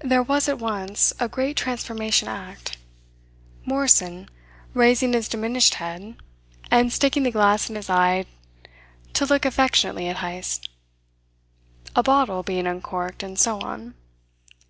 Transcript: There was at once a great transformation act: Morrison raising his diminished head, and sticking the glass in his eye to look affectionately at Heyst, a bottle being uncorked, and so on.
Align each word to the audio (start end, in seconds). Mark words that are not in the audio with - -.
There 0.00 0.22
was 0.22 0.46
at 0.46 0.58
once 0.58 1.14
a 1.18 1.26
great 1.26 1.56
transformation 1.56 2.28
act: 2.28 2.76
Morrison 3.64 4.28
raising 4.74 5.14
his 5.14 5.26
diminished 5.26 5.76
head, 5.76 6.16
and 6.70 6.92
sticking 6.92 7.22
the 7.22 7.30
glass 7.30 7.70
in 7.70 7.76
his 7.76 7.88
eye 7.88 8.26
to 9.14 9.24
look 9.24 9.46
affectionately 9.46 10.06
at 10.06 10.18
Heyst, 10.18 10.68
a 11.96 12.02
bottle 12.02 12.42
being 12.42 12.66
uncorked, 12.66 13.22
and 13.22 13.38
so 13.38 13.58
on. 13.58 13.94